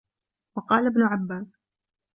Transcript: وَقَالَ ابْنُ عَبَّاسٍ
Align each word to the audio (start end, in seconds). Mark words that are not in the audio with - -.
وَقَالَ 0.57 0.87
ابْنُ 0.87 1.01
عَبَّاسٍ 1.03 1.59